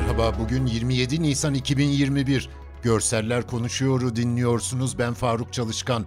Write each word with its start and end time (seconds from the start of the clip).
Merhaba, 0.00 0.38
bugün 0.38 0.66
27 0.66 1.22
Nisan 1.22 1.54
2021. 1.54 2.48
Görseller 2.82 3.46
Konuşuyor'u 3.46 4.16
dinliyorsunuz. 4.16 4.98
Ben 4.98 5.14
Faruk 5.14 5.52
Çalışkan. 5.52 6.06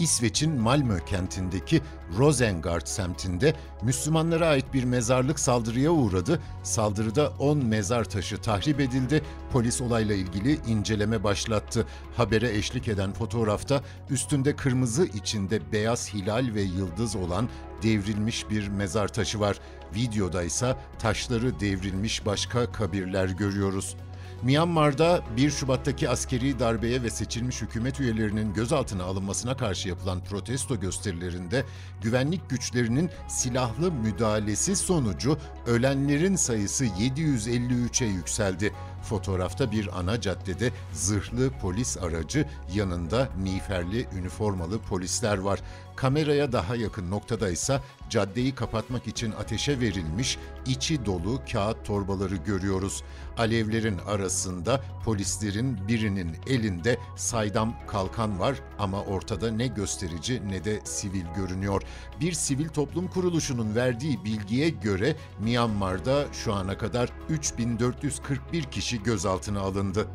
İsveç'in 0.00 0.60
Malmö 0.60 0.98
kentindeki 0.98 1.82
Rosengard 2.18 2.86
semtinde 2.86 3.54
Müslümanlara 3.82 4.46
ait 4.46 4.74
bir 4.74 4.84
mezarlık 4.84 5.38
saldırıya 5.40 5.90
uğradı. 5.90 6.40
Saldırıda 6.62 7.32
10 7.38 7.58
mezar 7.64 8.04
taşı 8.04 8.36
tahrip 8.36 8.80
edildi. 8.80 9.22
Polis 9.52 9.80
olayla 9.80 10.14
ilgili 10.14 10.58
inceleme 10.66 11.24
başlattı. 11.24 11.86
Habere 12.16 12.56
eşlik 12.56 12.88
eden 12.88 13.12
fotoğrafta 13.12 13.82
üstünde 14.10 14.56
kırmızı 14.56 15.04
içinde 15.04 15.72
beyaz 15.72 16.14
hilal 16.14 16.54
ve 16.54 16.62
yıldız 16.62 17.16
olan 17.16 17.48
devrilmiş 17.82 18.50
bir 18.50 18.68
mezar 18.68 19.08
taşı 19.08 19.40
var. 19.40 19.60
Videoda 19.94 20.42
ise 20.42 20.76
taşları 20.98 21.60
devrilmiş 21.60 22.26
başka 22.26 22.72
kabirler 22.72 23.28
görüyoruz. 23.28 23.96
Myanmar'da 24.42 25.22
1 25.36 25.50
Şubat'taki 25.50 26.08
askeri 26.08 26.58
darbeye 26.58 27.02
ve 27.02 27.10
seçilmiş 27.10 27.62
hükümet 27.62 28.00
üyelerinin 28.00 28.54
gözaltına 28.54 29.04
alınmasına 29.04 29.56
karşı 29.56 29.88
yapılan 29.88 30.24
protesto 30.24 30.80
gösterilerinde 30.80 31.64
güvenlik 32.02 32.50
güçlerinin 32.50 33.10
silahlı 33.28 33.92
müdahalesi 33.92 34.76
sonucu 34.76 35.38
ölenlerin 35.66 36.36
sayısı 36.36 36.84
753'e 36.84 38.06
yükseldi. 38.06 38.72
Fotoğrafta 39.02 39.70
bir 39.70 39.98
ana 39.98 40.20
caddede 40.20 40.70
zırhlı 40.92 41.50
polis 41.50 41.96
aracı 41.98 42.46
yanında 42.74 43.28
miğferli 43.42 44.06
üniformalı 44.18 44.78
polisler 44.78 45.38
var. 45.38 45.60
Kameraya 45.96 46.52
daha 46.52 46.76
yakın 46.76 47.10
noktada 47.10 47.50
ise 47.50 47.80
caddeyi 48.10 48.54
kapatmak 48.54 49.06
için 49.06 49.32
ateşe 49.32 49.80
verilmiş 49.80 50.38
içi 50.66 51.06
dolu 51.06 51.40
kağıt 51.52 51.84
torbaları 51.84 52.36
görüyoruz. 52.36 53.02
Alevlerin 53.38 53.98
arasında 53.98 54.80
polislerin 55.04 55.88
birinin 55.88 56.36
elinde 56.46 56.98
saydam 57.16 57.74
kalkan 57.86 58.40
var 58.40 58.56
ama 58.78 59.02
ortada 59.02 59.50
ne 59.50 59.66
gösterici 59.66 60.42
ne 60.48 60.64
de 60.64 60.80
sivil 60.84 61.24
görünüyor. 61.36 61.82
Bir 62.20 62.32
sivil 62.32 62.68
toplum 62.68 63.08
kuruluşunun 63.08 63.74
verdiği 63.74 64.24
bilgiye 64.24 64.68
göre 64.68 65.16
Myanmar'da 65.40 66.24
şu 66.32 66.54
ana 66.54 66.78
kadar 66.78 67.12
3441 67.28 68.62
kişi 68.62 68.89
gözaltına 68.98 69.60
alındı. 69.60 70.06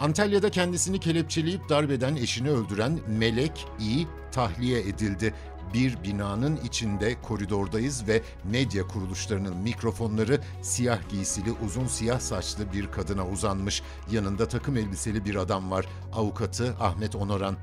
Antalya'da 0.00 0.50
kendisini 0.50 1.00
kelepçeleyip 1.00 1.68
darbeden 1.68 2.16
eşini 2.16 2.50
öldüren 2.50 2.98
Melek 3.08 3.66
İ 3.80 4.06
tahliye 4.32 4.80
edildi. 4.80 5.34
Bir 5.74 6.02
binanın 6.02 6.56
içinde 6.56 7.16
koridordayız 7.22 8.08
ve 8.08 8.22
medya 8.44 8.86
kuruluşlarının 8.86 9.56
mikrofonları 9.56 10.40
siyah 10.62 11.08
giysili 11.08 11.52
uzun 11.66 11.86
siyah 11.86 12.20
saçlı 12.20 12.72
bir 12.72 12.90
kadına 12.90 13.26
uzanmış. 13.26 13.82
Yanında 14.10 14.48
takım 14.48 14.76
elbiseli 14.76 15.24
bir 15.24 15.34
adam 15.34 15.70
var. 15.70 15.86
Avukatı 16.12 16.76
Ahmet 16.80 17.16
Onoran. 17.16 17.56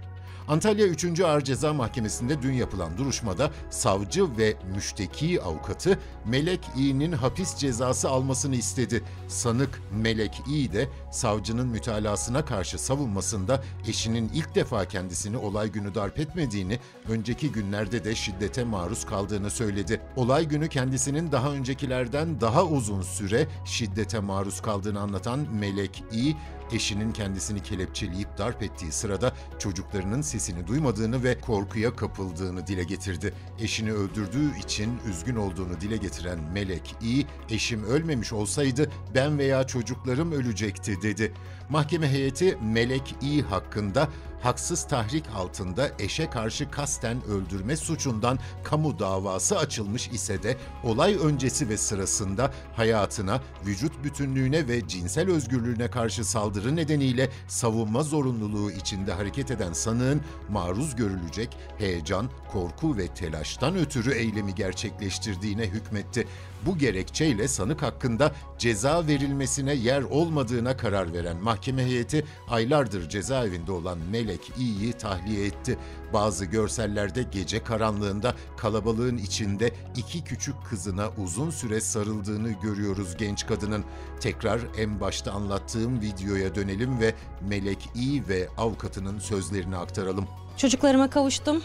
Antalya 0.48 0.88
3. 0.88 1.20
Ağır 1.20 1.42
Ceza 1.42 1.74
Mahkemesi'nde 1.74 2.42
dün 2.42 2.54
yapılan 2.54 2.98
duruşmada 2.98 3.52
savcı 3.70 4.38
ve 4.38 4.56
müşteki 4.76 5.42
avukatı 5.42 6.00
Melek 6.26 6.60
İ'nin 6.78 7.12
hapis 7.12 7.56
cezası 7.56 8.10
almasını 8.10 8.56
istedi. 8.56 9.04
Sanık 9.28 9.82
Melek 9.92 10.42
İ 10.50 10.74
de 10.74 10.88
savcının 11.12 11.68
mütalasına 11.68 12.46
karşı 12.46 12.80
savunmasında 12.80 13.64
eşinin 13.88 14.32
ilk 14.34 14.56
defa 14.56 14.86
kendisini 14.86 15.38
olay 15.38 15.72
günü 15.72 15.96
darp 15.96 16.20
etmediğini, 16.20 16.80
önceki 17.10 17.52
günlerde 17.52 18.04
de 18.04 18.16
şiddete 18.16 18.64
maruz 18.64 19.06
kaldığını 19.06 19.50
söyledi. 19.50 20.02
Olay 20.16 20.46
günü 20.46 20.70
kendisinin 20.70 21.32
daha 21.32 21.52
öncekilerden 21.52 22.42
daha 22.42 22.66
uzun 22.66 23.02
süre 23.02 23.48
şiddete 23.66 24.20
maruz 24.20 24.62
kaldığını 24.62 25.00
anlatan 25.00 25.40
Melek 25.40 26.04
İ, 26.12 26.36
eşinin 26.74 27.12
kendisini 27.12 27.64
kelepçeleyip 27.64 28.38
darp 28.38 28.64
ettiği 28.64 28.92
sırada 28.92 29.34
çocuklarının 29.60 30.22
sesini 30.22 30.68
duymadığını 30.68 31.24
ve 31.24 31.40
korkuya 31.40 31.96
kapıldığını 31.96 32.68
dile 32.68 32.84
getirdi. 32.84 33.34
Eşini 33.60 33.94
öldürdüğü 33.94 34.58
için 34.58 35.00
üzgün 35.10 35.36
olduğunu 35.36 35.82
dile 35.82 35.98
getiren 35.98 36.40
Melek 36.54 36.96
İ, 37.02 37.26
eşim 37.50 37.84
ölmemiş 37.84 38.34
olsaydı 38.34 38.92
ben 39.16 39.38
veya 39.38 39.68
çocuklarım 39.68 40.32
ölecekti 40.32 41.02
dedi. 41.02 41.34
Mahkeme 41.72 42.12
heyeti 42.12 42.58
Melek 42.62 43.16
İ 43.22 43.42
hakkında 43.42 44.10
haksız 44.42 44.88
tahrik 44.88 45.26
altında 45.36 45.92
eşe 46.00 46.30
karşı 46.30 46.72
kasten 46.72 47.24
öldürme 47.26 47.78
suçundan 47.78 48.40
kamu 48.64 49.00
davası 49.00 49.58
açılmış 49.58 50.08
ise 50.08 50.44
de 50.44 50.58
olay 50.84 51.16
öncesi 51.16 51.70
ve 51.70 51.78
sırasında 51.78 52.52
hayatına, 52.76 53.42
vücut 53.66 54.04
bütünlüğüne 54.04 54.68
ve 54.68 54.88
cinsel 54.88 55.32
özgürlüğüne 55.32 55.88
karşı 55.88 56.26
saldırı 56.26 56.76
nedeniyle 56.76 57.30
savunma 57.48 58.04
zorunluluğu 58.04 58.72
içinde 58.72 59.14
hareket 59.14 59.52
eden 59.52 59.74
sanığın 59.74 60.22
maruz 60.50 60.96
görülecek 60.96 61.58
heyecan, 61.78 62.30
korku 62.52 62.98
ve 62.98 63.08
telaştan 63.08 63.76
ötürü 63.76 64.14
eylemi 64.14 64.56
gerçekleştirdiğine 64.56 65.64
hükmetti. 65.64 66.28
Bu 66.66 66.78
gerekçeyle 66.78 67.48
sanık 67.48 67.82
hakkında 67.82 68.32
ceza 68.58 69.08
verilmesine 69.08 69.74
yer 69.74 70.02
olmadığına 70.02 70.78
karar 70.78 71.14
veren 71.14 71.38
mahkeme 71.38 71.86
heyeti 71.86 72.26
aylardır 72.50 73.10
cezaevinde 73.10 73.72
olan 73.72 73.98
Melek 74.12 74.52
İ'yi 74.58 74.94
tahliye 74.94 75.46
etti. 75.46 75.78
Bazı 76.14 76.46
görsellerde 76.46 77.24
gece 77.32 77.64
karanlığında 77.64 78.36
kalabalığın 78.58 79.18
içinde 79.18 79.72
iki 79.96 80.24
küçük 80.24 80.56
kızına 80.70 81.10
uzun 81.24 81.50
süre 81.50 81.82
sarıldığını 81.82 82.52
görüyoruz 82.52 83.18
genç 83.18 83.48
kadının. 83.48 83.84
Tekrar 84.20 84.60
en 84.78 85.02
başta 85.02 85.32
anlattığım 85.32 86.02
videoya 86.02 86.56
dönelim 86.56 87.00
ve 87.00 87.14
Melek 87.50 87.90
İ 87.96 88.28
ve 88.30 88.48
avukatının 88.58 89.20
sözlerini 89.20 89.78
aktaralım. 89.78 90.28
Çocuklarıma 90.58 91.10
kavuştum. 91.10 91.64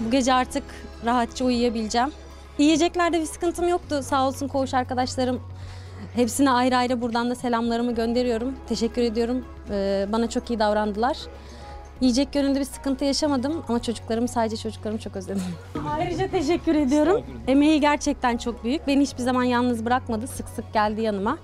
Bu 0.00 0.10
gece 0.10 0.34
artık 0.34 0.62
rahatça 1.04 1.44
uyuyabileceğim. 1.44 2.10
Yiyeceklerde 2.58 3.20
bir 3.20 3.26
sıkıntım 3.26 3.68
yoktu. 3.68 4.02
Sağ 4.02 4.26
olsun 4.28 4.48
koğuş 4.48 4.74
arkadaşlarım. 4.74 5.40
Hepsine 6.14 6.50
ayrı 6.50 6.76
ayrı 6.76 7.00
buradan 7.00 7.30
da 7.30 7.34
selamlarımı 7.34 7.94
gönderiyorum. 7.94 8.54
Teşekkür 8.68 9.02
ediyorum. 9.02 9.44
Ee, 9.70 10.06
bana 10.12 10.30
çok 10.30 10.50
iyi 10.50 10.58
davrandılar. 10.58 11.18
Yiyecek 12.00 12.34
yönünde 12.34 12.60
bir 12.60 12.64
sıkıntı 12.64 13.04
yaşamadım 13.04 13.64
ama 13.68 13.82
çocuklarımı 13.82 14.28
sadece 14.28 14.56
çocuklarımı 14.56 15.00
çok 15.00 15.16
özledim. 15.16 15.42
Ayrıca 15.96 16.30
teşekkür 16.30 16.74
ediyorum. 16.74 17.22
Emeği 17.46 17.80
gerçekten 17.80 18.36
çok 18.36 18.64
büyük. 18.64 18.86
Beni 18.86 19.02
hiçbir 19.02 19.22
zaman 19.22 19.44
yalnız 19.44 19.84
bırakmadı. 19.84 20.26
Sık 20.26 20.48
sık 20.48 20.72
geldi 20.72 21.00
yanıma. 21.00 21.38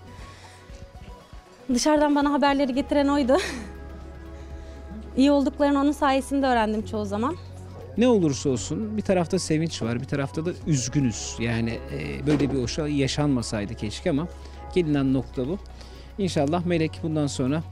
Dışarıdan 1.75 2.15
bana 2.15 2.33
haberleri 2.33 2.75
getiren 2.75 3.09
oydu. 3.09 3.37
İyi 5.17 5.31
olduklarını 5.31 5.81
onun 5.81 5.93
sayesinde 5.93 6.47
öğrendim 6.47 6.87
çoğu 6.87 7.05
zaman. 7.05 7.37
Ne 7.99 8.09
olursa 8.09 8.51
olsun 8.51 8.97
bir 8.97 9.03
tarafta 9.03 9.39
sevinç 9.39 9.83
var, 9.83 10.01
bir 10.01 10.05
tarafta 10.05 10.47
da 10.47 10.51
üzgünüz. 10.67 11.37
Yani 11.39 11.71
e, 11.71 12.27
böyle 12.27 12.53
bir 12.53 12.59
oşa 12.59 12.89
yaşanmasaydı 12.89 13.75
keşke 13.75 14.11
ama 14.11 14.29
gelinen 14.75 15.15
nokta 15.15 15.49
bu. 15.49 15.59
İnşallah 16.19 16.65
Melek 16.65 17.01
bundan 17.03 17.27
sonra 17.27 17.63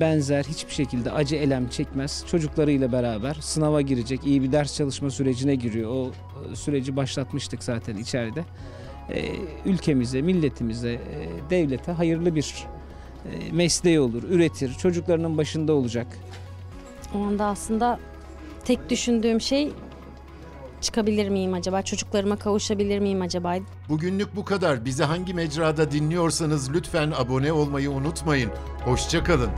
benzer 0.00 0.44
hiçbir 0.44 0.72
şekilde 0.72 1.10
acı 1.10 1.36
elem 1.36 1.68
çekmez. 1.68 2.24
Çocuklarıyla 2.30 2.92
beraber 2.92 3.34
sınava 3.34 3.80
girecek, 3.80 4.20
iyi 4.26 4.42
bir 4.42 4.52
ders 4.52 4.76
çalışma 4.76 5.10
sürecine 5.10 5.54
giriyor. 5.54 5.90
O 5.90 6.10
e, 6.52 6.56
süreci 6.56 6.96
başlatmıştık 6.96 7.64
zaten 7.64 7.96
içeride. 7.96 8.44
E, 9.10 9.24
ülkemize, 9.66 10.22
milletimize, 10.22 10.92
e, 10.92 11.00
devlete 11.50 11.92
hayırlı 11.92 12.34
bir 12.34 12.54
e, 13.24 13.52
mesleği 13.52 14.00
olur, 14.00 14.22
üretir, 14.22 14.74
çocuklarının 14.74 15.38
başında 15.38 15.72
olacak. 15.72 16.06
O 17.14 17.18
anda 17.18 17.44
aslında 17.44 17.98
tek 18.64 18.90
düşündüğüm 18.90 19.40
şey 19.40 19.72
çıkabilir 20.80 21.28
miyim 21.28 21.54
acaba? 21.54 21.82
Çocuklarıma 21.82 22.36
kavuşabilir 22.36 22.98
miyim 22.98 23.22
acaba? 23.22 23.54
Bugünlük 23.88 24.36
bu 24.36 24.44
kadar. 24.44 24.84
Bizi 24.84 25.04
hangi 25.04 25.34
mecrada 25.34 25.90
dinliyorsanız 25.90 26.72
lütfen 26.72 27.12
abone 27.16 27.52
olmayı 27.52 27.90
unutmayın. 27.90 28.50
Hoşçakalın. 28.84 29.50